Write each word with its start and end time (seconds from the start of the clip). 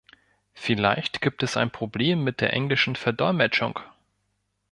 Vielleicht 0.55 1.21
gibt 1.21 1.43
es 1.43 1.57
ein 1.57 1.69
Problem 1.69 2.23
mit 2.23 2.41
der 2.41 2.53
englischen 2.53 2.95
Verdolmetschung. 2.95 3.79